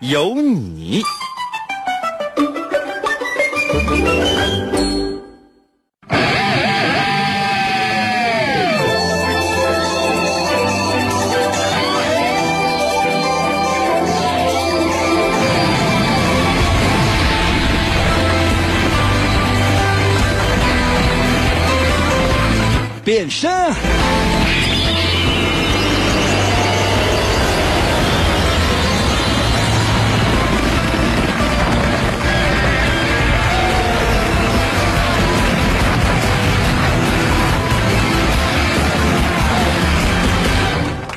[0.00, 1.02] 有你。
[23.04, 23.50] 变身。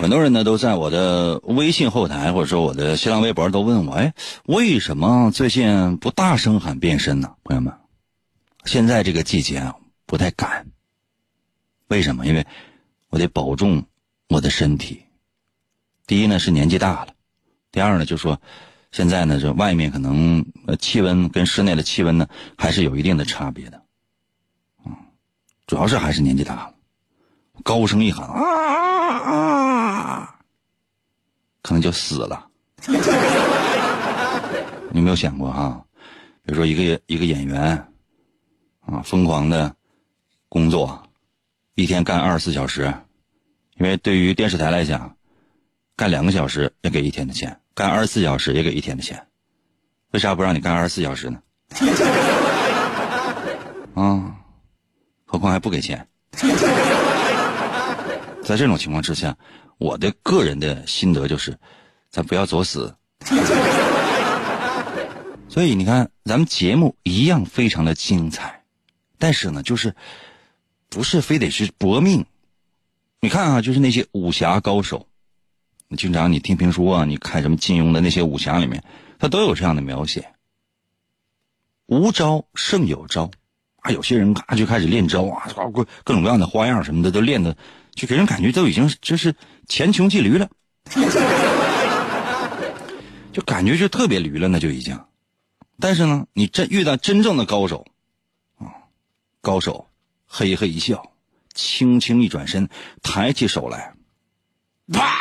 [0.03, 7.35] 很多人呢都在我的微信后台或者说我的新浪微博都问我，哎，为什么最近不大声喊变身呢？
[7.41, 7.73] 朋友们，
[8.65, 10.67] 现在这个季节啊不太敢。
[11.87, 12.27] 为什么？
[12.27, 12.45] 因为
[13.11, 13.85] 我得保重
[14.27, 15.05] 我的身体。
[16.05, 17.13] 第一呢是年纪大了，
[17.71, 18.41] 第二呢就说
[18.91, 23.81] 现在呢这外面可能呃气温跟室内的气温呢还是有一定的差别的，
[24.85, 24.93] 嗯，
[25.65, 26.72] 主要是还是年纪大了，
[27.61, 28.43] 高声一喊啊
[29.19, 30.35] 啊，
[31.61, 32.47] 可能就死了。
[34.91, 35.83] 你有没有想过哈？
[36.43, 37.87] 比如说一个一个演员
[38.85, 39.75] 啊，疯狂的
[40.49, 41.03] 工作。
[41.75, 42.93] 一天干二十四小时，
[43.77, 45.15] 因为对于电视台来讲，
[45.95, 49.25] 干两个小时也给一天的钱，干二十四小时也给一天的钱，
[50.11, 51.41] 为啥不让你干二十四小时呢？
[53.95, 54.35] 啊，
[55.25, 56.07] 何况还不给钱。
[58.43, 59.37] 在这种情况之下，
[59.77, 61.57] 我的个人的心得就是，
[62.11, 62.95] 咱不要作死。
[65.49, 68.63] 所以你看，咱们节目一样非常的精彩，
[69.17, 69.95] 但是呢，就是。
[70.89, 72.27] 不是非得是搏命，
[73.19, 75.07] 你看啊，就是那些武侠高手，
[75.87, 78.83] 你经常你听评书啊，你看什么金庸的那些武侠里面，
[79.17, 80.35] 他都有这样的描写。
[81.87, 83.31] 无招胜有招，
[83.77, 87.57] 啊，有些人啊就开始练招啊，各各种各样的花样什么的都练的，
[87.95, 89.35] 就给人感觉都已经就是
[89.67, 90.49] 前穷气驴了，
[93.31, 94.99] 就感觉就特别驴了，那就已经。
[95.79, 97.85] 但是呢，你真遇到真正的高手，
[98.57, 98.65] 啊，
[99.41, 99.89] 高手。
[100.35, 101.11] 嘿嘿一笑，
[101.53, 102.67] 轻轻一转身，
[103.03, 103.93] 抬起手来，
[104.91, 105.15] 啪，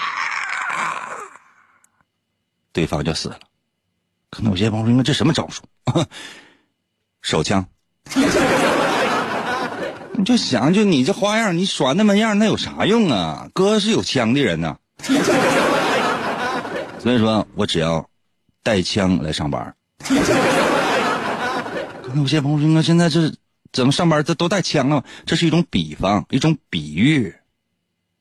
[2.72, 3.39] 对方就死了。
[4.31, 5.62] 可能有些朋友说：“这什么招数？
[7.21, 7.69] 手枪。
[10.25, 13.49] 就想，就你这花样，你耍那么样，那有啥用啊？
[13.53, 14.77] 哥是有枪的人呐。
[16.99, 18.09] 所以说我只要
[18.62, 19.75] 带枪来上班。
[22.03, 23.33] 可能有些朋友说：“该现在这。”
[23.72, 25.03] 怎么上班这都带枪啊？
[25.25, 27.34] 这是一种比方，一种比喻，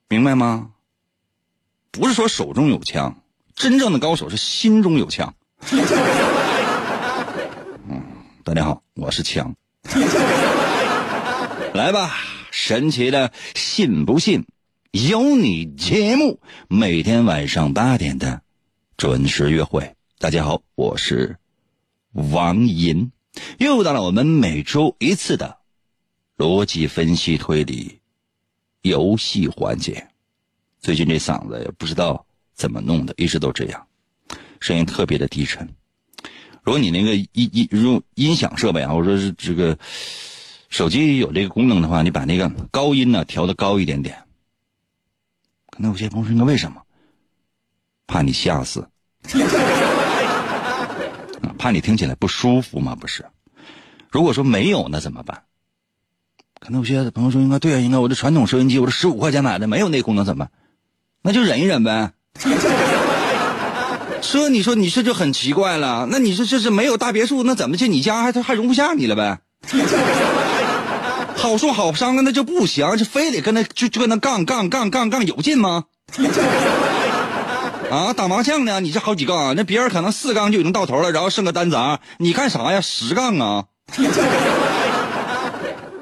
[0.08, 0.70] 明白吗？
[1.92, 3.14] 不是说手中有枪，
[3.54, 5.34] 真正的高手是心中有枪。
[7.90, 8.02] 嗯，
[8.46, 9.54] 大家好，我是枪。
[11.82, 12.16] 来吧，
[12.52, 14.46] 神奇的信不信
[14.92, 18.44] 有你节目，每天晚上八点的
[18.98, 19.96] 准时约会。
[20.20, 21.38] 大家好，我是
[22.12, 23.12] 王银。
[23.58, 25.58] 又到了我们每周一次的
[26.38, 28.00] 逻辑分析推理
[28.84, 30.08] 游戏环节。
[30.82, 33.88] 最近这嗓子也不知道怎么弄的，一直都这样，
[34.60, 35.68] 声音特别的低沉。
[36.62, 39.76] 如果你那个音音用音响设备啊，或者说是这个
[40.72, 44.18] 手机有这个功能的话，你把那个高音呢调的高一点点。
[45.70, 46.82] 可能有些朋友说，为什么？
[48.08, 48.88] 怕你吓死。
[51.58, 52.96] 怕你听起来不舒服吗？
[52.96, 53.26] 不是，
[54.10, 55.44] 如果说没有那怎么办？
[56.60, 60.48] 可能有些朋友说应该对啊，应该我这传统收音机我这十五块钱买的没有那功能怎么？
[61.22, 62.14] 那就忍一忍呗。
[64.22, 69.40] 这你说你这就很奇怪了，那你说这是没有大别墅，那怎么去你家还还容不下你了呗？
[71.42, 75.86] 好说好商量那就不行，就非得跟那就就跟那杠杠杠杠杠有劲吗？
[77.90, 78.80] 啊，打麻将呢？
[78.80, 82.80] 你这好几杠，那别人可能四杠就已经到头了，然后剩个单杂，你干啥呀？
[82.80, 83.66] 十杠啊！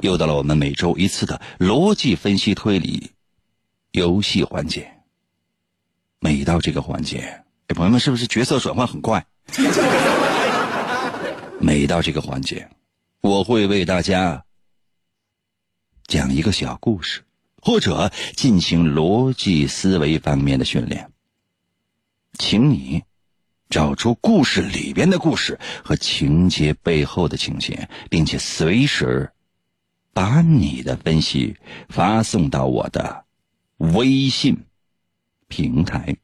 [0.01, 3.11] 又到了我们每周一次的逻辑分析推理
[3.91, 4.91] 游戏环节。
[6.19, 9.25] 每到这个环节，哎，朋友们是不是角色转换很快？
[11.59, 12.69] 每到这个环节，
[13.21, 14.43] 我会为大家
[16.09, 17.23] 讲一个小故事，
[17.61, 21.11] 或者进行逻辑思维方面的训练。
[22.33, 23.03] 请你
[23.69, 29.31] 找出故事里边的故事和情节背后的情节，并且随时
[30.11, 31.57] 把你的分析
[31.89, 33.25] 发送到我的
[33.77, 34.65] 微信
[35.47, 36.17] 平台。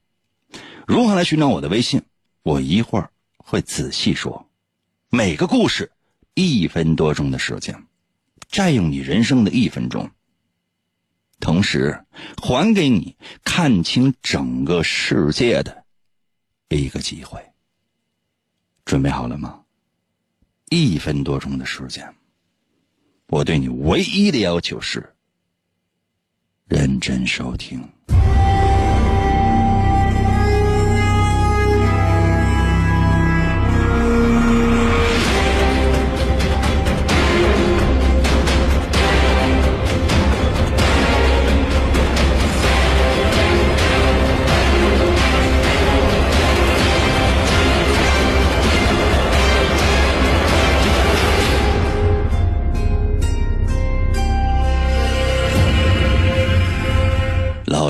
[0.87, 2.01] 如何来寻找我的微信？
[2.41, 4.49] 我一会儿会仔细说。
[5.11, 5.91] 每个故事
[6.33, 7.85] 一分多钟的时间，
[8.47, 10.09] 占用你人生的一分钟，
[11.39, 12.05] 同时
[12.41, 15.85] 还给你看清整个世界的
[16.69, 17.39] 一个机会。
[18.85, 19.61] 准备好了吗？
[20.69, 22.13] 一分多钟的时间，
[23.27, 25.15] 我对你唯一的要求是
[26.67, 27.87] 认真收听。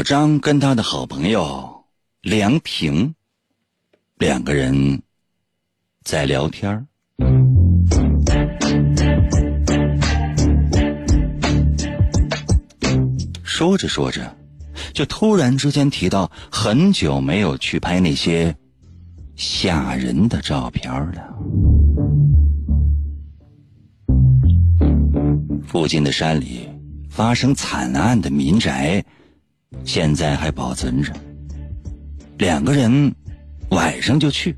[0.05, 1.83] 张跟他的好朋友
[2.21, 3.15] 梁平
[4.17, 5.01] 两个人
[6.03, 6.85] 在聊天
[13.43, 14.37] 说着说着，
[14.93, 18.55] 就突然之间提到很久没有去拍那些
[19.35, 21.33] 吓人的照片了。
[25.65, 26.69] 附近的山里
[27.09, 29.03] 发生惨案的民宅。
[29.83, 31.11] 现在还保存着。
[32.37, 33.13] 两个人
[33.69, 34.57] 晚上就去，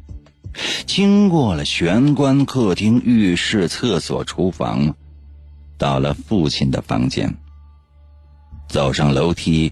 [0.85, 4.95] 经过了玄关、客厅、浴室、厕所、厨房，
[5.77, 7.33] 到了父亲的房间，
[8.67, 9.71] 走上楼梯，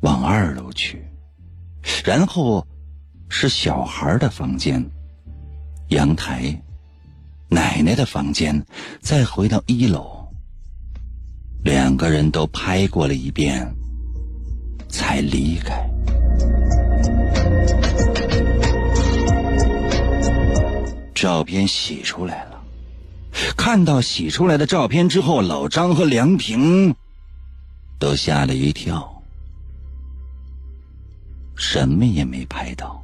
[0.00, 1.04] 往二楼去，
[2.04, 2.66] 然后
[3.28, 4.84] 是小孩的房间、
[5.88, 6.62] 阳台、
[7.48, 8.64] 奶奶的房间，
[9.00, 10.26] 再回到一楼。
[11.62, 13.70] 两个人都拍过了一遍。
[14.92, 15.90] 才离开。
[21.14, 22.62] 照片洗出来了，
[23.56, 26.94] 看到洗出来的照片之后，老张和梁平
[27.98, 29.22] 都吓了一跳，
[31.56, 33.02] 什么也没拍到。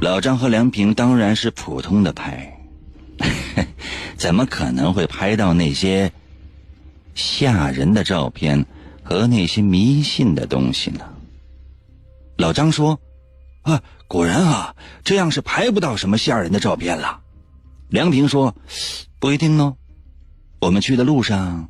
[0.00, 2.58] 老张和梁平当然是普通的拍，
[4.16, 6.12] 怎么可能会拍到那些？
[7.14, 8.66] 吓人的照片
[9.02, 11.04] 和那些迷信的东西呢？
[12.36, 13.00] 老张说
[13.62, 17.20] ：“啊，果然啊，这样是拍不到什么吓人的照片了。”
[17.90, 18.56] 梁平说
[19.20, 19.76] ：“不一定哦，
[20.60, 21.68] 我们去的路上，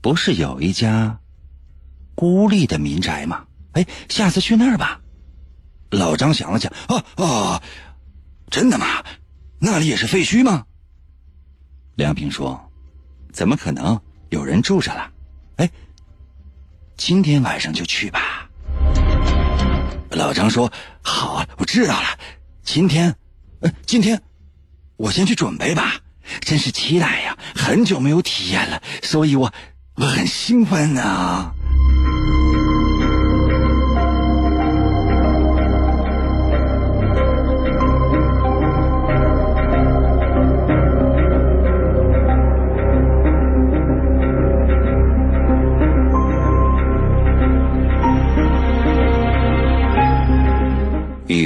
[0.00, 1.20] 不是有一家
[2.14, 3.44] 孤立的民宅吗？
[3.72, 5.00] 哎，下次去那儿吧。”
[5.90, 7.62] 老张想了想：“啊啊，
[8.50, 8.86] 真的吗？
[9.58, 10.64] 那里也是废墟吗？”
[11.94, 12.72] 梁平说
[13.30, 14.00] ：“怎么可能？”
[14.30, 15.10] 有人住着了，
[15.56, 15.68] 哎，
[16.96, 18.48] 今天晚上就去吧。
[20.10, 20.72] 老张说
[21.02, 22.06] ：“好啊，我知道了。
[22.62, 23.14] 今天，
[23.60, 24.22] 呃，今天
[24.96, 26.00] 我先去准备吧。
[26.40, 29.52] 真是期待呀，很久没有体验了，所以我
[29.96, 31.52] 我很兴奋呢。”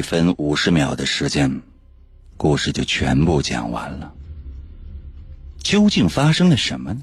[0.05, 1.63] 分五十秒的时间，
[2.37, 4.13] 故事就全部讲完了。
[5.59, 7.03] 究竟发生了什么呢？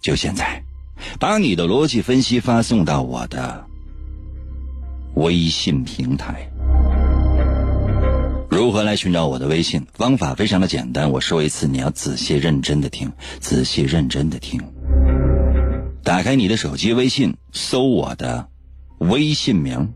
[0.00, 0.64] 就现在，
[1.20, 3.64] 把你的逻辑分析发送到我的
[5.14, 6.50] 微信平台。
[8.50, 9.86] 如何来寻找我的微信？
[9.94, 14.60] 方法非常的简单，我说一次，你要仔细认真的听，仔细认真的听。
[16.02, 18.48] 打开你的手机微信，搜我的
[18.98, 19.94] 微信名，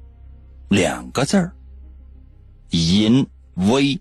[0.68, 1.52] 两个字儿。
[2.70, 4.00] 淫威，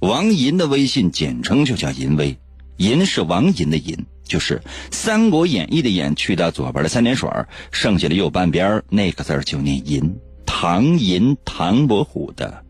[0.00, 2.38] 王银的微信简称就叫淫威，
[2.76, 4.58] 银是王银的银，就是
[4.90, 7.30] 《三国演义》的演去掉左边的三点水，
[7.70, 10.16] 剩下的右半边那个字就念银。
[10.46, 12.64] 唐银，唐伯虎的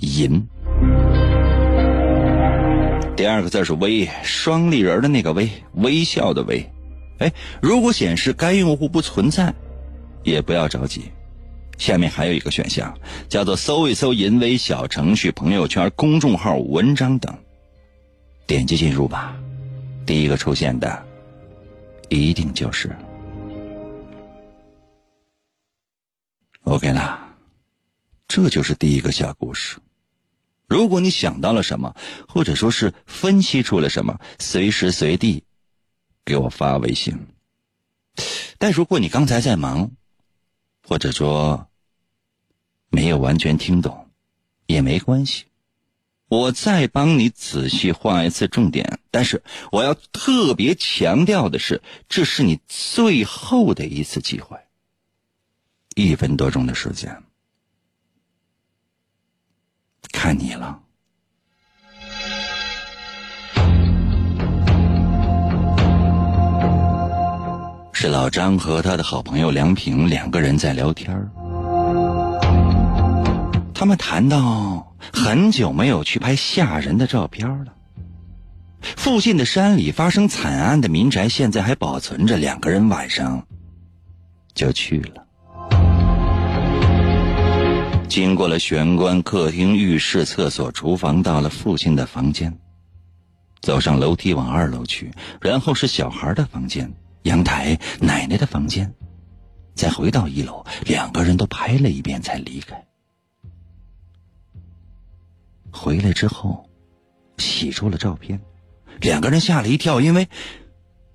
[0.00, 0.46] 银。
[3.16, 6.70] 第二个字是微，双立人的那个微，微笑的微。
[7.18, 9.54] 哎，如果显示该用户不存在，
[10.24, 11.02] 也不要着急。
[11.78, 12.96] 下面还有一个选项，
[13.28, 17.36] 叫做搜一搜淫威小程序、朋友圈、公众号、文章等，
[18.46, 19.36] 点击进入吧。
[20.06, 21.04] 第一个出现的，
[22.08, 22.90] 一定就是
[26.64, 27.28] OK 啦。
[28.28, 29.76] 这就是第一个小故事。
[30.68, 31.94] 如果你想到了什么，
[32.26, 35.44] 或者说是分析出了什么，随时随地
[36.24, 37.14] 给我发微信。
[38.58, 39.90] 但如果你刚才在忙，
[40.86, 41.68] 或者说。
[42.94, 44.10] 没有完全听懂，
[44.66, 45.46] 也没关系，
[46.28, 49.00] 我再帮你仔细画一次重点。
[49.10, 54.58] 但是我要特别强调的是，这是你最后的一次机会。
[55.94, 57.22] 一分多钟的时间，
[60.12, 60.81] 看你了。
[68.02, 71.30] 是老张和他的好朋友梁平两个人在聊天。
[73.72, 77.72] 他们谈到很久没有去拍吓人的照片了。
[78.80, 83.46] 附近的山里发生惨案的民宅现在还保存着，两个人晚上
[84.52, 85.24] 就去了。
[88.08, 92.52] 经过了玄关、客厅、浴室、厕所、厨房，到了父亲的房间，
[93.60, 98.92] 走上楼梯往二楼去，然后是小孩的房间、阳台、奶奶的房间，
[99.74, 102.84] 再回到一楼，两个人都拍了一遍才离开。
[105.70, 106.68] 回来之后，
[107.38, 108.40] 洗出了照片，
[109.00, 110.28] 两个人吓了一跳，因为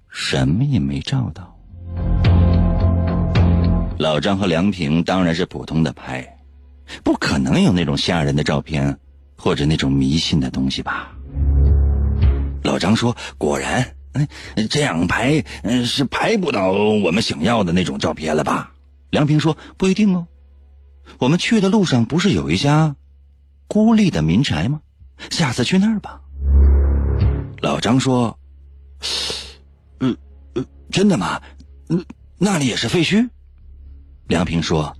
[0.09, 1.55] 什么也没照到。
[3.99, 6.37] 老张和梁平当然是普通的拍，
[7.03, 8.97] 不可能有那种吓人的照片
[9.35, 11.11] 或者那种迷信的东西吧？
[12.63, 13.95] 老张说：“果然，
[14.69, 18.73] 这样拍，嗯，是拍不到我们想要的那种照片了吧？”
[19.11, 20.27] 梁平说：“不一定哦，
[21.17, 22.95] 我们去的路上不是有一家？”
[23.67, 24.81] 孤立的民宅吗？
[25.29, 26.21] 下次去那儿吧。
[27.61, 28.37] 老张说
[29.99, 30.15] ：“呃
[30.53, 31.41] 呃，真的吗？
[31.89, 32.05] 嗯，
[32.37, 33.29] 那里也是废墟。”
[34.27, 34.95] 梁平说：“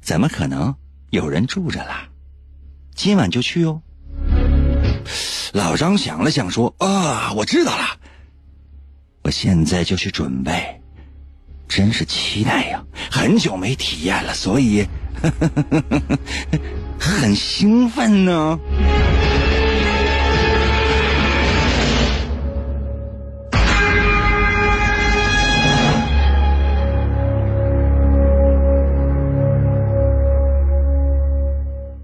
[0.00, 0.74] 怎么可能？
[1.10, 2.08] 有人住着啦。
[2.94, 3.82] 今晚就去哦。”
[5.52, 7.84] 老张想了想说：“啊，我知道了，
[9.22, 10.80] 我现在就去准备。
[11.68, 14.86] 真是期待呀，很久没体验了，所以。
[16.98, 18.58] ”很兴奋呢。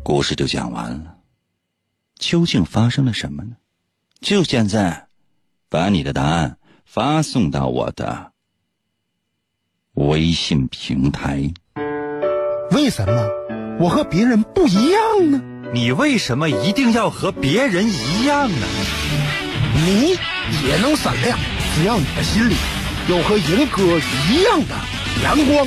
[0.02, 1.18] 故事就讲完了，
[2.18, 3.56] 究竟发生了什么呢？
[4.20, 5.06] 就现在，
[5.68, 6.57] 把你的答案
[6.90, 8.32] 发送到我的
[9.92, 11.52] 微信平台。
[12.70, 13.28] 为什么？
[13.78, 15.42] 我和别人不一样呢？
[15.74, 18.66] 你为什么一定要和别人一样呢？
[19.84, 20.16] 你
[20.66, 21.38] 也能闪亮，
[21.74, 22.54] 只要你的心里
[23.06, 23.82] 有和银哥
[24.30, 24.74] 一样的
[25.22, 25.66] 阳光。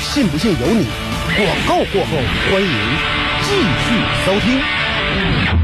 [0.00, 0.86] 信不信由你。
[1.36, 2.16] 广告过后，
[2.50, 2.70] 欢迎
[3.42, 3.50] 继
[3.84, 5.63] 续收听。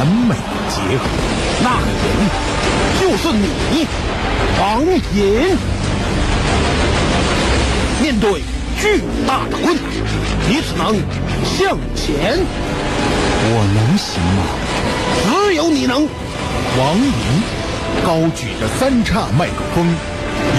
[0.00, 0.34] 完美
[0.70, 1.04] 结合，
[1.62, 2.16] 那个人
[2.98, 3.86] 就是你，
[4.58, 4.80] 王
[5.14, 5.18] 隐。
[8.00, 8.40] 面对
[8.80, 9.84] 巨大的困难，
[10.48, 10.96] 你只能
[11.44, 12.38] 向前。
[13.42, 14.42] 我能行吗？
[15.26, 16.08] 只有你能。
[16.78, 17.12] 王隐
[18.02, 19.86] 高举着三叉麦克风，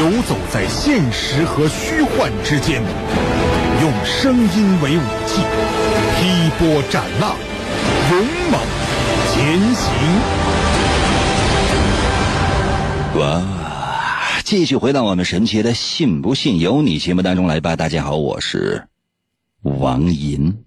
[0.02, 2.84] 游走在现实和虚幻之间，
[3.82, 5.42] 用声音为武器，
[6.20, 7.36] 劈波斩浪，
[8.12, 8.20] 勇
[8.52, 8.62] 猛。
[9.42, 9.92] 前行。
[13.16, 13.44] 哇！
[14.44, 17.76] 继续回到我们神奇的“信不信由你”节目当中来吧。
[17.76, 18.88] 大家好，我是
[19.64, 20.64] 王银。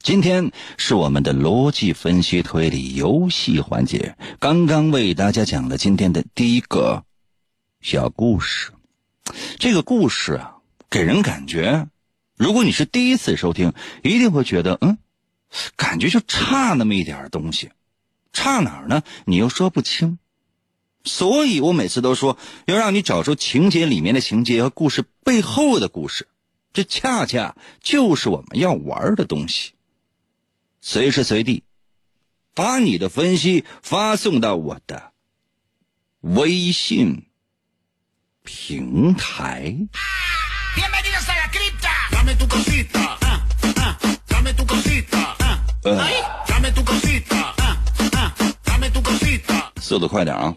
[0.00, 4.18] 今天是我们的逻辑分析推理游戏环节。
[4.38, 7.04] 刚刚为大家讲了今天的第一个
[7.80, 8.70] 小故事。
[9.58, 10.56] 这个故事啊，
[10.90, 11.86] 给人感觉，
[12.36, 14.98] 如果你是第一次收听，一定会觉得，嗯，
[15.74, 17.70] 感觉就差那么一点东西。
[18.34, 19.02] 差哪儿呢？
[19.24, 20.18] 你又说不清。
[21.04, 22.36] 所以我每次都说，
[22.66, 26.28] 要让你找出情节里面的情节和故事背后的故事，
[26.72, 29.72] 这恰恰就是我们要玩的东西。
[30.80, 31.62] 随时随地，
[32.54, 35.12] 把你的分析发送到我的
[36.20, 37.26] 微信
[38.42, 39.76] 平台。
[49.84, 50.54] 速度快点啊。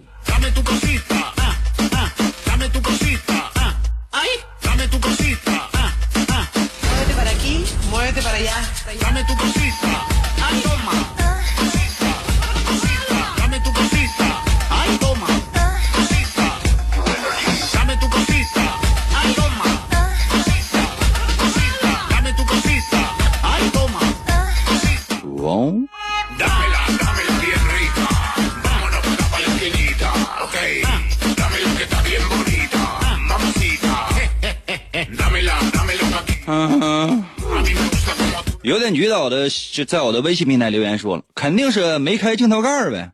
[38.98, 43.12] 于导的就在我的微信平台留言说了，肯定是没开镜头盖呗。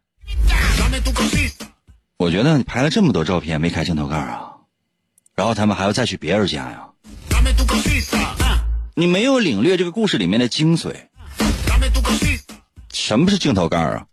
[2.17, 4.53] 我觉得你拍了这么多照片没开镜头盖啊，
[5.35, 6.87] 然后他们还要再去别人家呀。
[8.95, 10.93] 你没有领略这个故事里面的精髓。
[12.93, 14.05] 什么是镜头盖啊？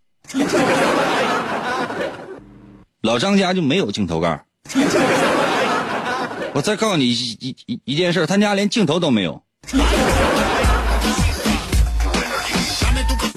[3.03, 4.45] 老张家就没有镜头盖。
[6.53, 9.43] 我再告诉你一一一件事，他家连镜头都没有。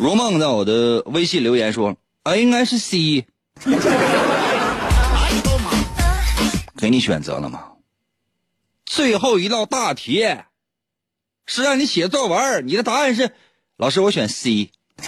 [0.03, 3.25] 如梦在我的微信留言说：“啊，应该是 C。
[6.75, 7.71] ”给你选择了吗？
[8.85, 10.21] 最后一道大题
[11.45, 13.31] 是让你写作文，你的答案是：
[13.77, 14.73] 老师，我选 C。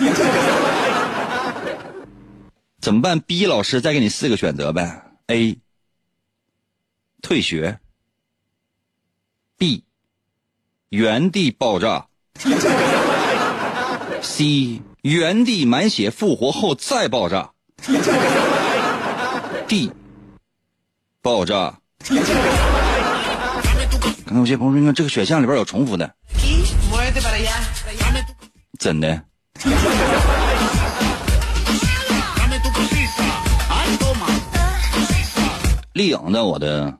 [2.79, 5.57] 怎么办？B 老师再给你四个选择呗：A
[7.21, 7.81] 退学。
[9.57, 9.83] B，
[10.87, 12.07] 原地爆炸。
[14.25, 17.51] C，原地满血复活后再爆炸。
[19.67, 19.91] D，
[21.21, 21.79] 爆炸。
[24.25, 26.13] 刚才有些朋友说，这个选项里边有重复的。
[28.79, 29.23] 真的？
[35.93, 36.97] 丽颖在，我的。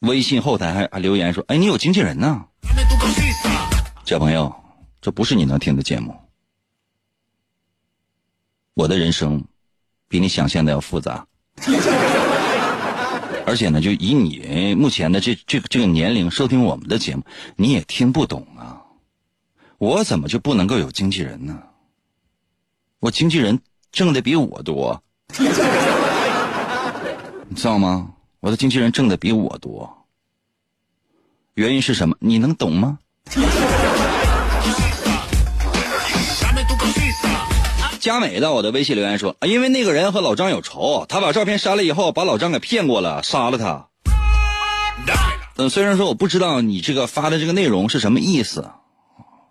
[0.00, 2.44] 微信后台还还留言说：“哎，你有经纪人呢？”
[4.04, 4.54] 小朋友，
[5.08, 6.14] 这不是你能听的节目。
[8.74, 9.42] 我的人生
[10.06, 11.26] 比你想象的要复杂，
[13.46, 17.22] 而且呢，就以你目前的这这个这个年龄收听我们的节目，
[17.56, 18.82] 你也听不懂啊。
[19.78, 21.62] 我怎么就不能够有经纪人呢？
[23.00, 23.58] 我经纪人
[23.90, 25.02] 挣的比我多，
[27.48, 28.12] 你知道吗？
[28.40, 30.04] 我的经纪人挣的比我多，
[31.54, 32.14] 原因是什么？
[32.20, 32.98] 你能懂吗？
[37.98, 43.88] 佳美在我的微信留言说：“因为那个人和老张有仇，他把照片删了以后，把老张给骗过了，杀了他。”
[45.56, 48.70] 嗯，虽然说我不知道你这个发的这个内容是什么意思，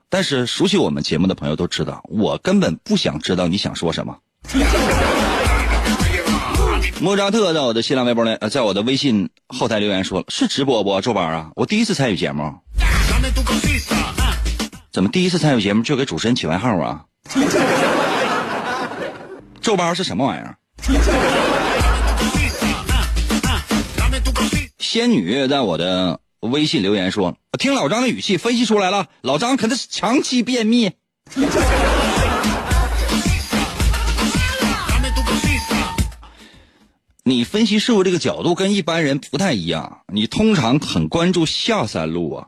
[0.10, 4.18] 但是熟悉我们节目的朋友都知道，我根本不想知道你想说什么。
[7.00, 11.00] 莫扎特在我的新浪微博呢，在我的微信后台留言说：“是直播不？
[11.02, 12.54] 周班啊，我第一次参与节目，
[14.92, 17.04] 怎么第一次参与节目就给主持人起外号啊？
[19.68, 20.56] 周班是什么玩意儿？”
[24.80, 30.92] 仙女在我的微信留言说：“听老张的语气分析出来了，老张肯定是长期便秘。”
[37.26, 42.48] 你分析事物这个角度跟一般人不太一样，你通常很关注下三路啊。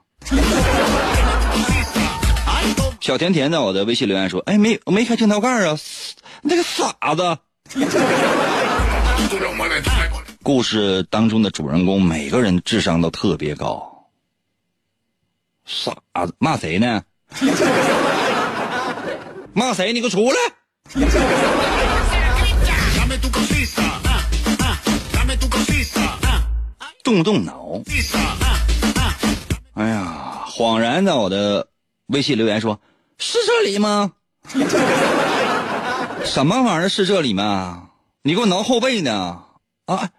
[3.02, 5.78] 小甜甜在我的微信留言说：“哎，没没开镜头盖啊，
[6.42, 7.38] 那个傻子。
[10.42, 14.08] ”故事当中的主人公每个人智商都特别高。
[15.66, 15.92] 傻
[16.26, 17.04] 子骂谁呢？
[19.54, 19.92] 骂谁？
[19.94, 20.38] 你给我出来！
[27.04, 27.80] 动动脑。
[29.74, 31.68] 哎呀，恍然在我的
[32.08, 32.80] 微信留言说
[33.20, 34.14] ：“是这里吗？
[36.26, 37.90] 什么玩意儿是这里吗？
[38.24, 39.44] 你给我挠后背呢？
[39.86, 40.10] 啊，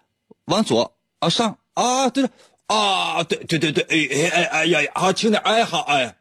[0.46, 2.30] 往左啊上啊，对了
[2.66, 6.16] 啊，对对对对，哎哎哎哎呀呀，好轻点，哎好哎。”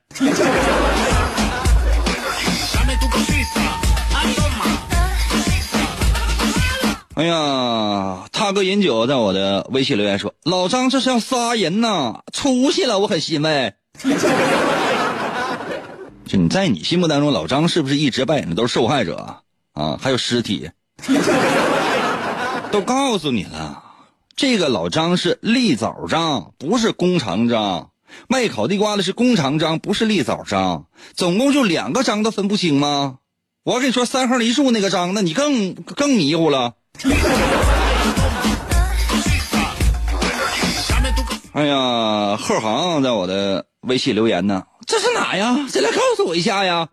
[7.16, 13.74] 哎呀，他哥饮酒在我的微信留言说：“老张这是要杀人呐，出息了，我很欣慰。
[16.26, 19.42] ”就你在你心目当中，老张是不是一直扮演的都是受害者
[19.74, 19.98] 啊？
[20.02, 20.70] 还有尸体，
[22.72, 23.84] 都告诉你了，
[24.36, 27.90] 这个老张是立早张，不是弓长张。
[28.28, 30.86] 卖烤地瓜的是弓长张，不是立早张。
[31.14, 33.18] 总共就两个张都分不清吗？
[33.64, 36.74] 我跟你说，三横梨树那个张，那你更更迷糊了。
[41.54, 45.68] 哎呀，贺航在我的微信留言呢，这是哪呀？
[45.70, 46.88] 谁来告诉我一下呀？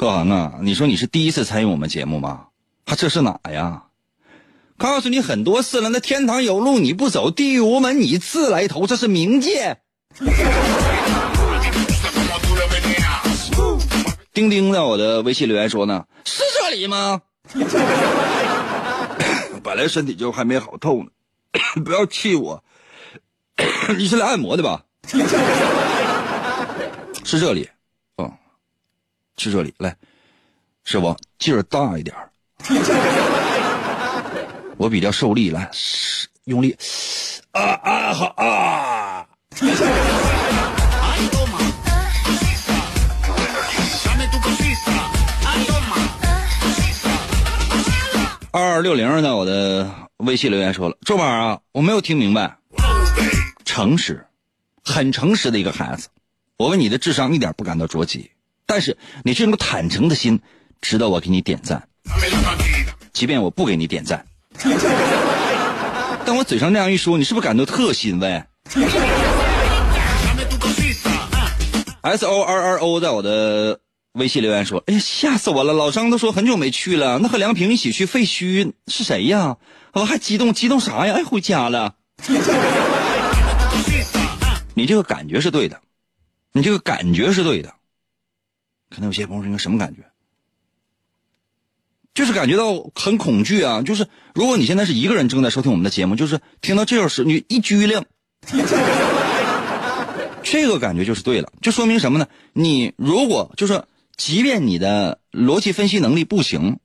[0.00, 2.46] 贺航啊，你说你是第一次参与我们节目吗？
[2.86, 3.82] 他这是哪呀？
[4.78, 9.76] 告诉你很多次了，那天堂有路你不走，地狱无门你自来投，这是冥界。
[14.32, 17.20] 丁丁在我的微信留言说呢，是这里吗？
[19.62, 21.10] 本来身体就还没好透呢，
[21.84, 22.64] 不要气我。
[23.98, 24.82] 你是来按摩的吧？
[27.22, 27.68] 是这里，
[29.40, 29.72] 是这里。
[29.78, 29.96] 来，
[30.84, 32.14] 师傅劲儿大一点
[34.76, 35.70] 我比较受力，来，
[36.44, 36.76] 用力。
[37.52, 39.26] 啊啊好啊！
[48.52, 52.56] 二二六零在我的微信留言说了：“周宝啊，我没有听明白。
[53.64, 54.26] 诚实，
[54.82, 56.08] 很诚实的一个孩子。
[56.56, 58.30] 我为你的智商一点不感到着急，
[58.70, 60.40] 但是你这种坦诚的心，
[60.80, 61.88] 值得我给你点赞。
[63.12, 64.24] 即便我不给你点赞，
[66.24, 68.44] 但我嘴上那样一说，你是不是感到特欣慰
[72.02, 73.80] ？S O R R O 在我的。”
[74.14, 75.72] 微信留言说：“哎呀，吓死我了！
[75.72, 79.56] 老张都说很久没去了，那和梁平一起去废墟是谁呀？
[79.92, 81.14] 我还激动，激动啥呀？
[81.16, 81.94] 哎，回家了。
[84.74, 85.80] 你这个感觉是对的，
[86.52, 87.72] 你这个感觉是对的。
[88.90, 90.02] 可能有些朋友说，什么感觉？
[92.12, 93.80] 就是感觉到很恐惧啊！
[93.82, 98.04] 就是如果你现在是一个人正在收听我们的节目，就是听到这首诗，你一拘灵，
[100.42, 102.26] 这个感觉就是对了，就说明什么呢？
[102.52, 103.84] 你如果就是。
[104.16, 106.78] 即便你的逻辑分析能力不行，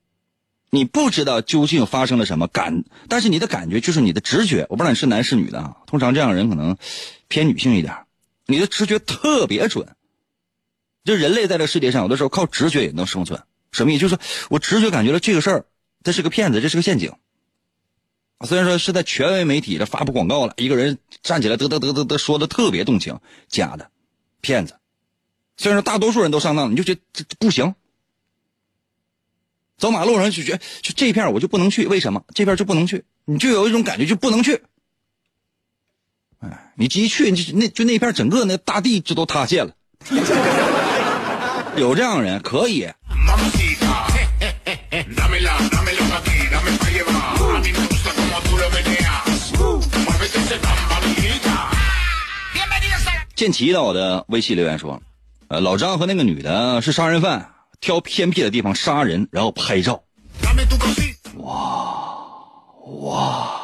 [0.69, 4.65] 你不知道究竟发生了什么感，但是你的感觉就是你的直觉。
[4.69, 6.77] 我不知道你是男是女的啊，通常这样人可能
[7.27, 7.93] 偏女性一点。
[8.45, 9.94] 你的直觉特别准，
[11.05, 13.41] 就人类在这世界上有的时候靠直觉也能生存。
[13.71, 14.01] 什么意思？
[14.01, 14.17] 就是
[14.49, 15.65] 我直觉感觉了这个事儿，
[16.03, 17.13] 这是个骗子，这是个陷阱。
[18.45, 23.89] 虽然说是在权威媒体这发布广告了，一个人站起来嘚嘚嘚嘚嘚说的特别动情，假的，
[24.41, 24.75] 骗子。
[25.57, 27.75] 虽然说大多数人都上当，你就觉得这不行。
[29.77, 33.03] 走马路上就觉得就这片我就不能去，为什么这片就不能去？
[33.25, 34.63] 你就有一种感觉就不能去。
[36.39, 39.75] 哎，你一去，你就那就那片整个那大地就都塌陷了。
[41.77, 42.89] 有这样的人可以。
[53.35, 55.01] 建奇到我的微信留言说。
[55.47, 60.01] 呃，老张和那个女的是杀人犯，挑偏僻的地方杀人，然后拍照。
[61.37, 61.93] 哇
[63.03, 63.61] 哇，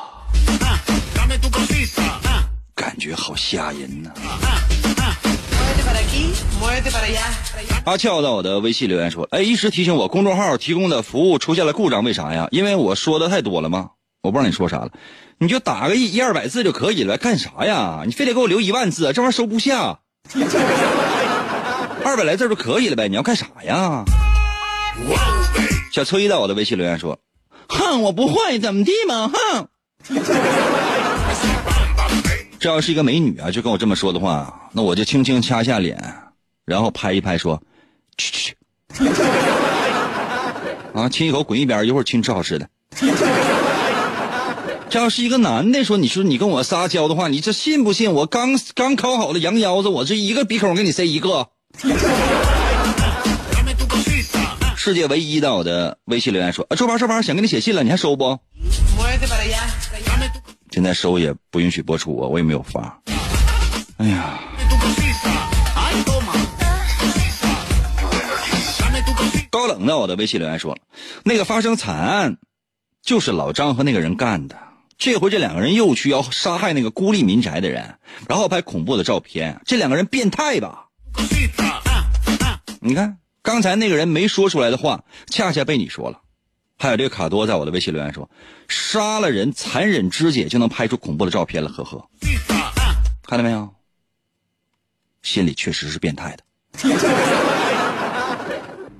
[2.75, 4.11] 感觉好吓人呐！
[7.85, 12.47] 阿俏在我的微信留言说：“哎，一时提醒我，公众号提供的服务出现了故障，为啥呀？
[12.51, 13.91] 因为我说的太多了吗？
[14.21, 14.91] 我不知道你说啥了，
[15.39, 18.03] 你就打个一一二百字就可以了，干啥呀？
[18.05, 19.99] 你非得给我留一万字，这玩意儿收不下。”
[22.05, 24.03] 二百来字就可以了呗，你要干啥呀？
[25.91, 27.17] 小崔在我的微信留言说
[27.67, 29.31] ：“哼，我不会，怎么地嘛？
[29.33, 29.67] 哼。”
[32.61, 35.99] 这要是一个美女啊，就跟我这么说的话，那我就轻轻掐一下脸，
[36.63, 37.59] 然后拍一拍说
[38.19, 38.55] ：“去去
[38.93, 39.03] 去！”
[40.93, 42.69] 啊，亲一口滚一边，一会儿请你吃好吃的。
[44.91, 48.13] 这要是一个男的说：“你说你跟我撒娇的话，你这信不信？
[48.13, 51.47] 我刚刚烤好的羊腰子，我这一个鼻孔给你塞一个。”
[54.77, 58.37] 世界唯一的我的微信留言说：“啊，周八周八想给你写信了，你还收不？
[60.71, 62.97] 现在收也不允许播出，我我也没有发。
[63.97, 64.39] 哎呀，
[69.49, 70.77] 高冷的我的微信留言说，
[71.25, 72.37] 那个发生惨案
[73.03, 74.57] 就是老张和那个人干的。
[74.97, 77.97] 这回这两个人又去要杀害那个孤立民宅的人，
[78.29, 79.59] 然后拍恐怖的照片。
[79.65, 80.85] 这两个人变态吧？
[82.79, 86.20] 你看刚才那个人没说出来的话，恰恰被你说了。
[86.81, 88.27] 还有这个卡多在我的微信留言说，
[88.67, 92.09] 杀了人残忍肢解就能拍出恐怖的照片了，呵呵。
[93.21, 93.71] 看到没有？
[95.21, 96.43] 心里确实是变态的。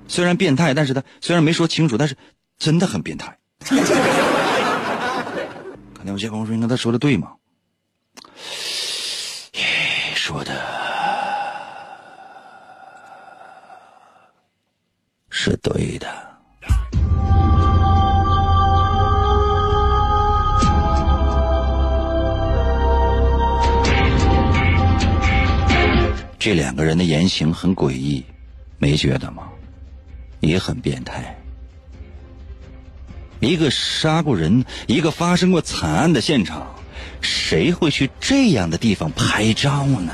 [0.06, 2.16] 虽然变态，但是他虽然没说清楚，但是
[2.56, 3.36] 真的很变态。
[6.04, 7.32] 那有些朋友说：“你看他说的对吗？”
[10.14, 10.54] 说的
[15.30, 16.31] 是对的。
[26.44, 28.24] 这两个人的言行很诡异，
[28.78, 29.44] 没觉得吗？
[30.40, 31.40] 也很变态。
[33.38, 36.74] 一个杀过人，一个发生过惨案的现场，
[37.20, 40.12] 谁会去这样的地方拍照呢？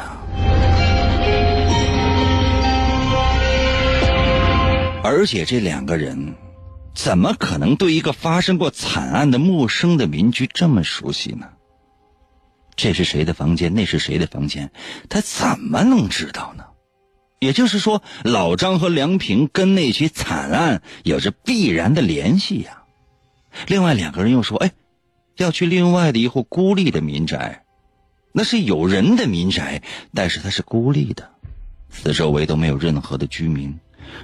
[5.02, 6.34] 而且这两个人，
[6.94, 11.48] 怎么可能对一个发生过惨案的陌生的邻居这么熟悉呢？
[12.78, 13.74] 这是谁的房间？
[13.74, 14.70] 那是谁的房间？
[15.08, 16.64] 他怎么能知道呢？
[17.40, 22.84] 也就是说，老张和梁平跟那起惨案有着必然的联系呀。
[23.66, 24.70] 另外两个人又说：“哎，
[25.36, 27.64] 要去另外的一户孤立的民宅，
[28.32, 29.82] 那是有人的民宅，
[30.14, 31.28] 但是它是孤立的，
[31.90, 33.76] 四周围都没有任何的居民。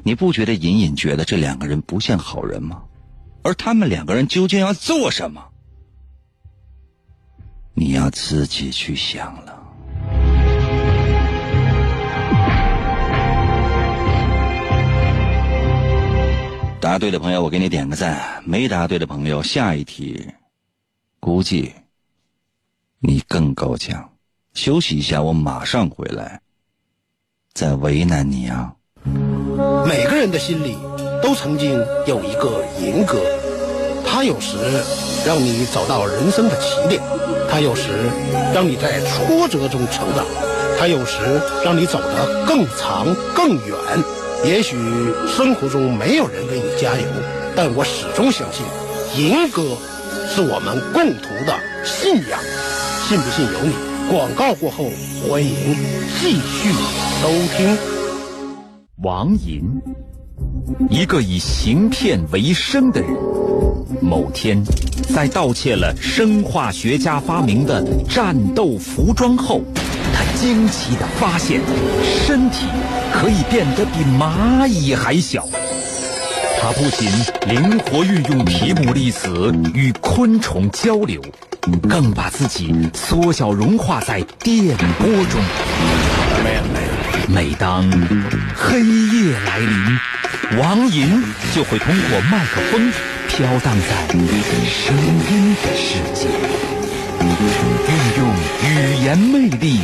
[0.04, 2.84] 你不觉得隐隐觉得这两个人不像好人吗？
[3.42, 5.48] 而他们两个人究竟要做什么？
[7.74, 9.52] 你要自己去想了。”
[16.80, 20.28] 答对的朋友，我给你点个赞；没答对的朋友，下一题，
[21.18, 21.72] 估计
[22.98, 24.10] 你更够呛。
[24.52, 26.42] 休息一下，我马上回来，
[27.54, 28.74] 再为难你啊！
[29.86, 30.76] 每个人的心里
[31.22, 31.72] 都曾经
[32.06, 33.18] 有一个银哥，
[34.06, 34.58] 他有时
[35.26, 37.02] 让你走到人生的起点，
[37.54, 38.10] 他有时
[38.52, 40.26] 让你在挫折中成长，
[40.76, 43.76] 他有时让你走得更长更远。
[44.44, 44.76] 也许
[45.28, 47.06] 生活中没有人为你加油，
[47.54, 48.66] 但我始终相信，
[49.16, 49.62] 银哥
[50.28, 52.40] 是我们共同的信仰。
[53.06, 53.72] 信不信由你。
[54.10, 54.86] 广告过后，
[55.30, 55.76] 欢迎
[56.20, 56.72] 继续
[57.22, 57.78] 收听。
[59.04, 59.62] 王银，
[60.90, 63.10] 一个以行骗为生的人，
[64.00, 64.62] 某天
[65.14, 69.62] 在盗窃了生化学家发明的战斗服装后。
[70.12, 71.60] 他惊奇的发现，
[72.02, 72.66] 身体
[73.12, 75.46] 可以变得比蚂蚁还小。
[76.60, 77.08] 他不仅
[77.46, 81.20] 灵活运用皮姆粒子与昆虫交流，
[81.88, 86.23] 更把自己缩小融化在电波中。
[87.28, 87.82] 每当
[88.54, 89.98] 黑夜来临，
[90.58, 91.22] 王银
[91.54, 92.92] 就会通过麦克风
[93.28, 94.06] 飘荡在
[94.68, 96.28] 声音的世界，
[97.88, 98.28] 运用
[98.62, 99.80] 语言魅力。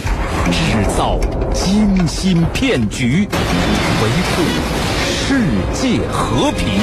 [0.50, 1.18] 制造
[1.52, 3.28] 精心骗局，
[4.02, 4.42] 维护
[5.04, 5.40] 世
[5.72, 6.80] 界和平。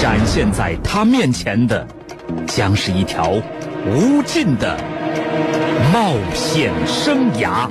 [0.00, 1.86] 展现在他面前的，
[2.46, 3.30] 将是一条
[3.86, 4.76] 无尽的
[5.92, 7.68] 冒险生涯。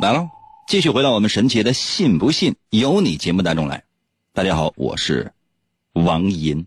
[0.00, 0.30] 来了，
[0.66, 3.84] 继续回到我们神奇的“信不信由你”节目当中来。
[4.32, 5.32] 大家好，我是
[5.92, 6.66] 王银。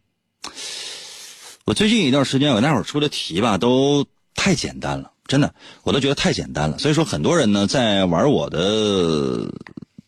[1.65, 6.78] 我最近一段时间，我那会儿出的题吧，都太简单了，真的，我都觉得太简单了。
[6.78, 9.52] 所以说，很多人呢，在玩我的、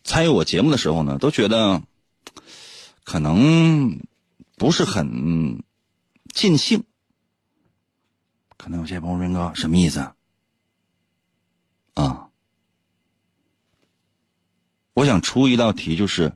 [0.04, 1.82] 参与我节目的时候呢，都觉得
[3.02, 3.98] 可能
[4.56, 5.64] 不是很
[6.32, 6.84] 尽兴。
[8.56, 10.14] 可能有些朋友说：“哥，什么意思？”啊，
[14.96, 16.32] 我想出一道题，就是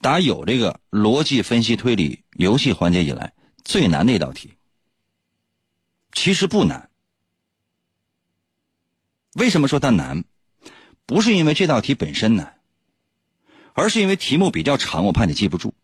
[0.00, 3.32] 打有这个逻辑分析推理游戏环节以来。
[3.64, 4.54] 最难的一道题，
[6.12, 6.90] 其实不难。
[9.34, 10.24] 为什么说它难？
[11.04, 12.58] 不是因为这道题本身难，
[13.72, 15.74] 而是因为题目比较长，我怕你记不住。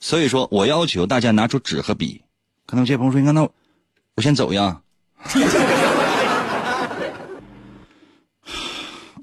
[0.00, 2.22] 所以说我要求大家拿出纸和笔。
[2.64, 3.42] 可能有些朋友说：“你看，那
[4.14, 4.82] 我先走呀。”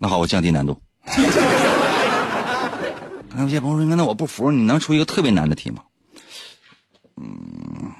[0.03, 0.81] 那好，我降低难度。
[3.37, 5.83] 有些朋友说：“那我不服，你能出一个特别难的题吗？”
[7.17, 7.93] 嗯，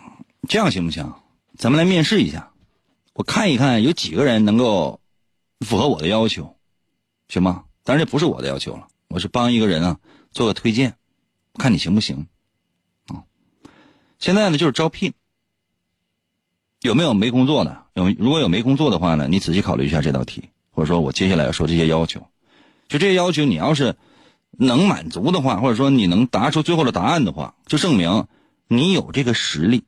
[0.50, 1.14] 这样行不行？
[1.60, 2.52] 咱们来面试一下，
[3.14, 5.00] 我看一看有几个人能够
[5.60, 6.58] 符合我的要求，
[7.28, 7.66] 行吗？
[7.84, 10.00] 当然这不是我的要求了，我是帮一个人啊
[10.32, 10.96] 做个推荐，
[11.60, 12.26] 看你行不行？
[13.10, 13.22] 啊，
[14.18, 15.14] 现在呢就是招聘，
[16.82, 17.86] 有没有没工作的？
[17.94, 22.28] 有如果有没工作的话呢，你仔细考虑一下这道题，或者说我接下来要说这些要求，
[22.88, 23.96] 就这些要求，你要是
[24.52, 28.28] 能满足的话，或者说你能答出最后的答案的话，就证明
[28.68, 29.84] 你有这个实力，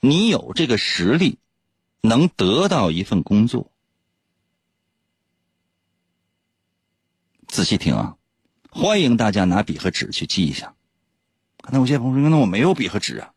[0.00, 1.38] 你有这个实力
[2.00, 3.70] 能得到一份工作。
[7.46, 8.14] 仔细听啊，
[8.70, 10.74] 欢迎大家拿笔和纸去记一下。
[11.60, 13.32] 可能有些朋友说：“那我没有笔和纸啊。”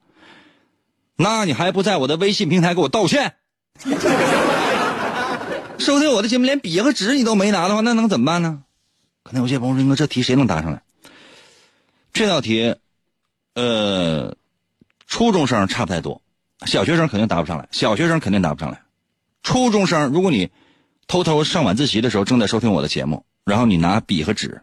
[1.18, 3.36] 那你还不在我的微信平台给我道歉？
[5.80, 8.64] 收听我的节目连笔和纸你都没拿的话，那能怎么办呢？
[9.24, 10.82] 可能有些朋友说：“这题谁能答上来？”
[12.14, 12.76] 这道题，
[13.56, 14.36] 呃，
[15.08, 16.22] 初中生差不太多，
[16.66, 17.68] 小学生肯定答不上来。
[17.72, 18.82] 小学生肯定答不上来。
[19.42, 20.52] 初中生，如果你
[21.08, 24.62] 偷偷上晚自习的时候正在收听我的节目，然后你拿笔和纸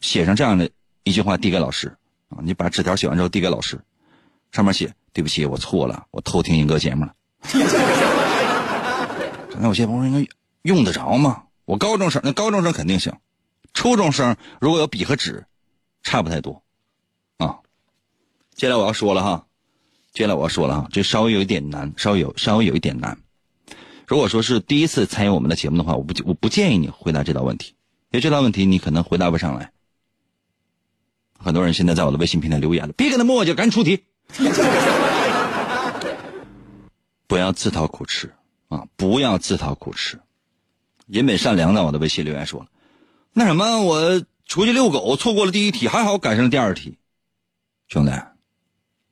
[0.00, 0.70] 写上这样的
[1.04, 1.96] 一句话递给老师
[2.28, 3.80] 啊，你把纸条写完之后递给老师，
[4.52, 7.14] 上面写：“对不起，我错了，我偷听英哥节目了。
[9.60, 10.28] ”那有些朋友应该
[10.62, 11.44] 用得着吗？
[11.64, 13.14] 我高中生，那高中生肯定行。
[13.72, 15.46] 初中生如果有笔和纸，
[16.02, 16.62] 差不太多
[17.38, 17.60] 啊。
[18.54, 19.46] 接下来我要说了哈，
[20.12, 23.18] 接下来我要说了哈，这稍微有一点难，稍微有稍微有一点难。
[24.06, 27.74] 如果说是第一次参与我们的节目的话，我不我不建议你回答这道问题，
[28.10, 29.72] 因为这道问题你可能回答不上来。
[31.38, 34.04] 很多人现在在我的微信平台留言了，别跟他磨叽，赶紧出题。
[37.26, 38.34] 不要自讨苦吃
[38.96, 40.20] 不要自讨苦吃。
[41.06, 42.66] 人本善良的，我的微信留言说了，
[43.32, 46.98] 那什么，我出去遛狗错过了第一题，还好赶上了第二题。
[47.88, 48.12] 兄弟，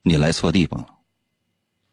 [0.03, 0.87] 你来错地方了。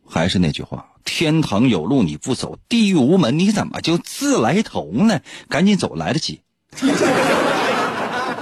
[0.07, 5.21] 还是那句话，天堂有路你不走，地狱无门你怎么就自来投呢？
[5.49, 6.41] 赶紧走，来得及。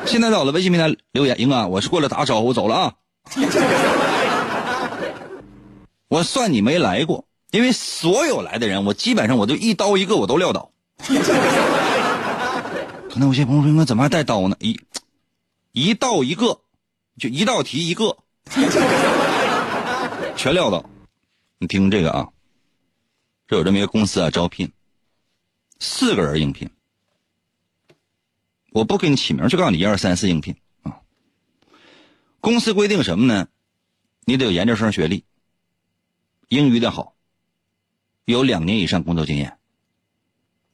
[0.06, 2.94] 现在在我的微信平台留言，英哥，我是过来打招呼，走了啊。
[6.08, 7.27] 我算你没来过。
[7.52, 10.72] 因为所有来的人，我基本上我就一刀一个，我都撂倒。
[13.10, 14.80] 可能有些朋友说：“那怎么还带刀呢？”一
[15.72, 16.60] 一道一个，
[17.18, 18.18] 就一道题一个，
[20.36, 20.88] 全撂倒。
[21.58, 22.30] 你听这个啊，
[23.48, 24.72] 这有这么一个公司啊，招聘
[25.80, 26.70] 四个人应聘。
[28.72, 31.00] 我不给你起名，就告诉你一二三四应聘啊。
[32.40, 33.48] 公司规定什么呢？
[34.26, 35.24] 你得有研究生学历，
[36.50, 37.16] 英语得好。
[38.28, 39.58] 有两年以上工作经验，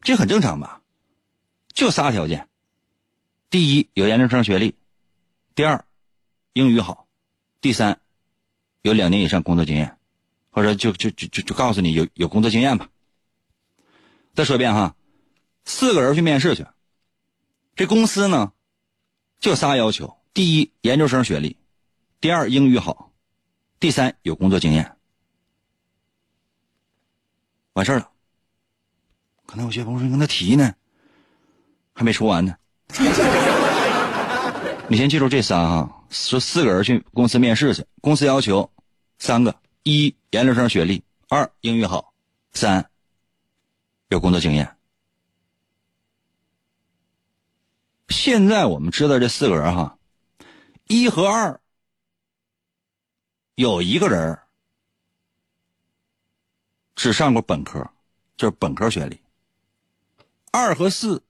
[0.01, 0.81] 这很正常吧？
[1.71, 2.49] 就仨条件：
[3.51, 4.73] 第一，有研究生学历；
[5.53, 5.85] 第二，
[6.53, 7.05] 英语好；
[7.61, 7.99] 第三，
[8.81, 9.99] 有两年以上工作经验，
[10.49, 12.89] 或者就就就就就告诉你有有工作经验吧。
[14.33, 14.95] 再说一遍哈，
[15.63, 16.65] 四个人去面试去，
[17.75, 18.51] 这公司呢
[19.39, 21.55] 就仨要求：第一，研究生学历；
[22.19, 23.11] 第二，英语好；
[23.79, 24.97] 第三，有工作经验。
[27.73, 28.09] 完事儿了，
[29.47, 30.73] 可能有些朋友说：“那题呢？
[31.93, 32.55] 还没说完呢。”
[34.87, 38.69] 你先记住这仨啊，说四个人去公司面试去，公司要求
[39.17, 42.13] 三个：一研究生学历，二英语好，
[42.51, 42.87] 三
[44.09, 44.77] 有工作经验。
[48.09, 49.97] 现在我们知道这四个人哈，
[50.85, 51.59] 一和二
[53.55, 54.37] 有一个人。
[56.95, 57.91] 只上过本科，
[58.37, 59.19] 就是本科学历。
[60.51, 61.23] 二和四，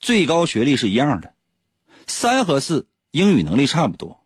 [0.00, 1.34] 最高学历是一样的。
[2.06, 4.24] 三和四，英语能力差不多。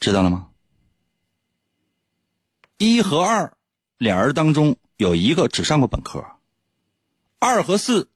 [0.00, 0.50] 知道了吗？
[2.78, 3.56] 一和二，
[3.98, 6.24] 俩人当中有一个只上过本科。
[7.38, 8.10] 二和四，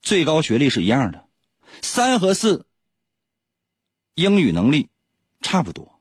[0.00, 1.28] 最高学历是一样的。
[1.82, 2.64] 三和四。
[4.14, 4.88] 英语能力
[5.40, 6.00] 差不多。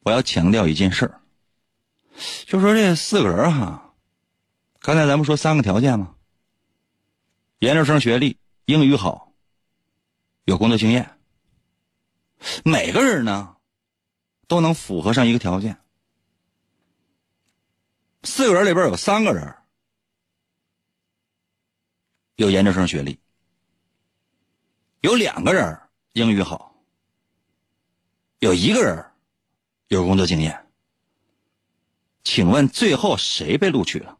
[0.00, 1.20] 我要强调一件事儿，
[2.46, 3.94] 就说这四个人哈，
[4.80, 6.14] 刚才咱们说三个条件吗？
[7.58, 9.32] 研究生学历，英语好，
[10.44, 11.18] 有工作经验。
[12.64, 13.56] 每个人呢，
[14.46, 15.76] 都能符合上一个条件。
[18.22, 19.54] 四个人里边有三个人
[22.36, 23.18] 有研究生学历。
[25.00, 25.78] 有两个人
[26.12, 26.74] 英语好，
[28.40, 29.04] 有一个人
[29.86, 30.66] 有工作经验，
[32.24, 34.16] 请问最后谁被录取了？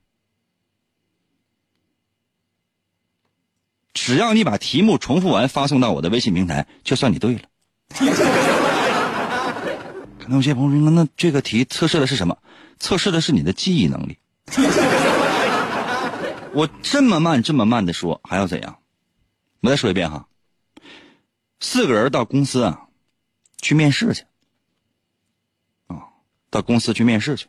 [3.93, 7.43] 只要你把题目重复完，发送到我的微信平台，就算你对了。
[10.21, 12.39] 可能有些朋友说，那这个题测试的是什么？
[12.79, 14.17] 测试的是你的记忆能力。
[16.55, 18.79] 我这么慢，这么慢的说，还要怎样？
[19.61, 20.28] 我再说一遍哈。
[21.61, 22.89] 四个人到公司啊，
[23.61, 24.25] 去面试去。
[25.87, 26.09] 啊，
[26.51, 27.49] 到公司去面试去。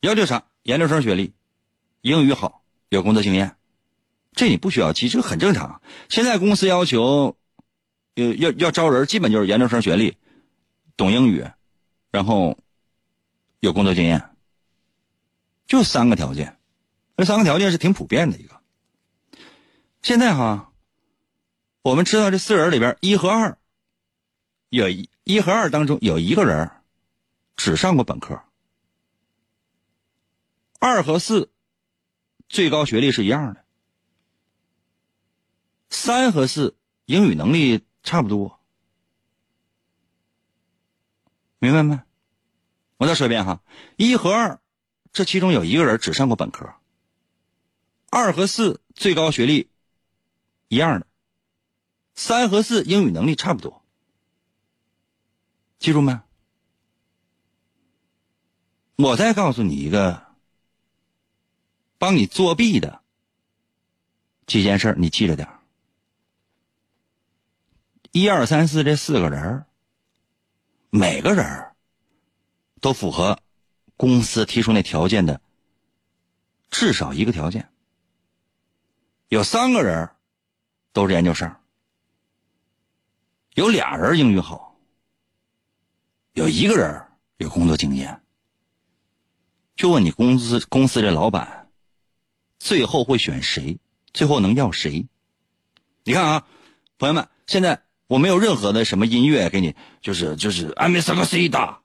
[0.00, 0.46] 要求啥？
[0.64, 1.32] 研究生学历，
[2.00, 3.56] 英语好，有工作经验。
[4.32, 5.80] 这你不需要记，这个很正常。
[6.08, 7.36] 现在公司要求，
[8.14, 10.16] 要要要招人，基本就是研究生学历，
[10.96, 11.46] 懂英语，
[12.10, 12.58] 然后
[13.60, 14.30] 有工作经验，
[15.66, 16.58] 就三个条件。
[17.16, 18.60] 这三个条件是挺普遍的一个。
[20.02, 20.72] 现在哈，
[21.84, 23.58] 我们知道这四人里边一和二，
[24.70, 26.70] 有一一和二当中有一个人
[27.56, 28.42] 只上过本科，
[30.78, 31.52] 二和四
[32.48, 33.66] 最高学历是一样的。
[35.90, 36.74] 三和四
[37.04, 38.58] 英语能力差不多，
[41.58, 42.00] 明白没？
[42.96, 43.62] 我再说一遍哈，
[43.98, 44.58] 一和二，
[45.12, 46.72] 这其中有一个人只上过本科。
[48.08, 49.68] 二和四最高学历
[50.68, 51.06] 一样的，
[52.14, 53.82] 三和四英语能力差不多，
[55.78, 56.20] 记住没？
[58.96, 60.24] 我再告诉你一个
[61.98, 63.02] 帮你作弊的
[64.46, 65.48] 几件事你记着点。
[68.12, 69.66] 一二三四这四个人
[70.90, 71.72] 每个人
[72.80, 73.40] 都符合
[73.96, 75.40] 公司提出那条件的
[76.70, 77.68] 至少一个条件。
[79.28, 80.10] 有三个人
[80.92, 81.56] 都是研究生，
[83.54, 84.76] 有俩人英语好，
[86.34, 87.02] 有一个人
[87.38, 88.20] 有工作经验。
[89.74, 91.68] 就问你公司公司这老板
[92.58, 93.78] 最后会选谁？
[94.12, 95.06] 最后能要谁？
[96.04, 96.46] 你看啊，
[96.98, 97.80] 朋友们，现在。
[98.06, 101.80] 我没有任何的什么音乐给你，就是就是安美萨克西达，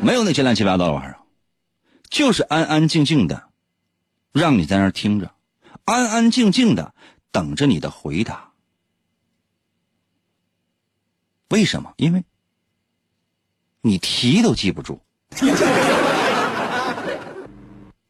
[0.00, 1.18] 没有那些乱七八糟的玩意儿，
[2.08, 3.48] 就是安安静静的，
[4.32, 5.34] 让你在那儿听着，
[5.84, 6.94] 安安静静的
[7.32, 8.45] 等着你的回答。
[11.50, 11.92] 为什么？
[11.96, 12.24] 因为
[13.82, 15.00] 你题都记不住。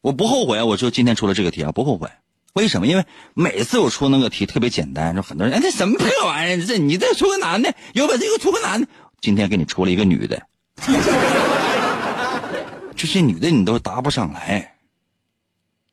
[0.01, 2.09] 我不后悔，我就今天出了这个题啊，不后悔。
[2.53, 2.87] 为什么？
[2.87, 6.65] 因为每次我出那个题特别简单，说很多人哎，这什么破玩意儿？
[6.65, 8.87] 这你再出个男的，有本事给我出个男的。
[9.19, 10.41] 今天给你出了一个女的，
[12.95, 14.75] 这些女的你都答不上来，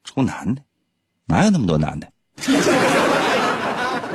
[0.05, 0.63] 出男的，
[1.27, 2.11] 哪有那么多男的？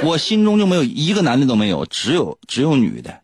[0.04, 3.24] 我心中就没有一个男的都没有，只有只有女的。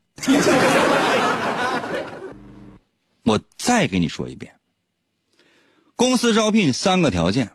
[3.23, 4.59] 我再给你说一遍，
[5.95, 7.51] 公司招聘三个条件。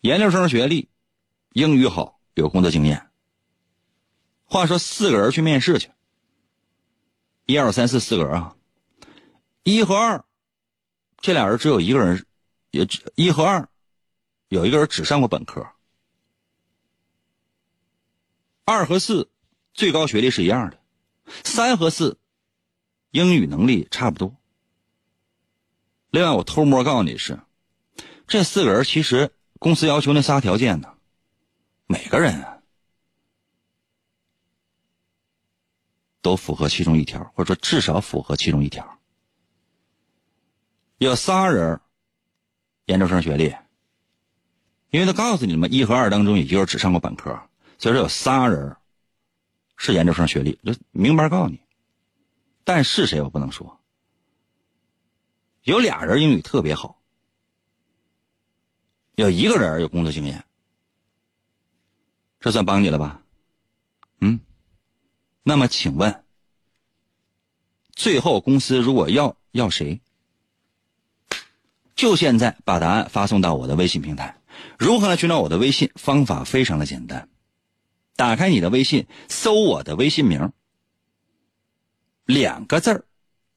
[0.00, 0.88] 研究生学历，
[1.52, 3.08] 英语好，有工作经验。
[4.44, 5.90] 话说四个人去面试去，
[7.44, 8.54] 一二三四四个人啊，
[9.64, 10.24] 一和二，
[11.20, 12.24] 这俩人只有一个人，
[12.70, 13.68] 也只一和二，
[14.48, 15.66] 有一个人只上过本科。
[18.66, 19.30] 二和四，
[19.72, 20.78] 最高学历是一样的，
[21.44, 22.18] 三和四，
[23.10, 24.36] 英语能力差不多。
[26.10, 27.40] 另外，我偷摸告诉你是，
[28.26, 29.32] 这四个人其实。
[29.58, 30.92] 公司要求那仨条件呢，
[31.86, 32.44] 每个人
[36.20, 38.98] 都符合其中一条，或者说至少符合其中一条。
[40.98, 41.80] 有仨人
[42.84, 43.56] 研究生学历，
[44.90, 47.48] 因为他告诉你们，一和二当中也就是只上过本科，
[47.78, 48.76] 所以说有仨人
[49.76, 51.60] 是研究生学历，就明白告诉你。
[52.64, 53.80] 但是谁我不能说，
[55.62, 57.00] 有俩人英语特别好。
[59.14, 60.44] 有一个人有工作经验，
[62.40, 63.22] 这算帮你了吧？
[64.20, 64.40] 嗯，
[65.42, 66.24] 那么请问，
[67.92, 70.00] 最后公司如果要要谁？
[71.94, 74.38] 就现在把答案发送到我的微信平台。
[74.78, 75.90] 如何来寻找我的微信？
[75.94, 77.26] 方法非常的简单，
[78.16, 80.52] 打开你的微信，搜我的微信名，
[82.24, 83.04] 两个字儿，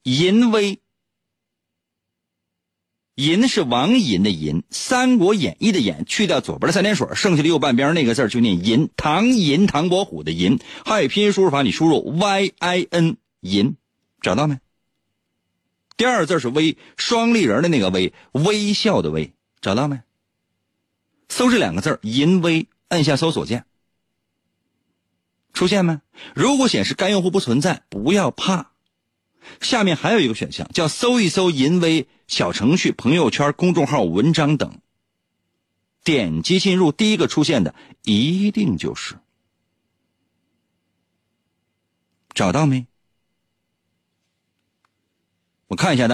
[0.02, 0.78] 淫威。
[3.16, 8.88] 银是王银的银，《三国演义》的演，去掉左边的三点水，剩下的右半边那个字就念银。
[8.96, 10.58] 唐银，唐伯虎的银。
[10.86, 13.76] 汉语拼音输入法，你输入 y i n 银，
[14.22, 14.58] 找到没？
[15.98, 20.00] 第二个字是微，双立人的那个微，微笑的微，找到没？
[21.28, 23.66] 搜这两个字银微，按下搜索键，
[25.52, 26.00] 出现没？
[26.34, 28.72] 如果显示该用户不存在，不要怕，
[29.60, 34.80] 下面还有一个选项叫搜一搜淫威小程序、朋友圈、公众号、文章等。
[36.02, 37.74] 点击进入，第一个出现的
[38.04, 39.18] 一定就是
[42.32, 42.86] 找到没？
[45.66, 46.08] 我看一下的。